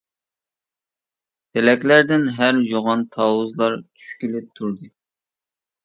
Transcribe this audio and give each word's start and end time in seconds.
پېلەكلەردىن 1.51 2.27
ھەر 2.39 2.59
يوغان 2.73 3.07
تاۋۇزلار 3.19 3.79
چۈشكىلى 3.87 4.47
تۇردى. 4.51 4.95